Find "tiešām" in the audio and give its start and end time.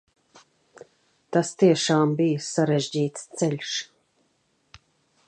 1.63-2.15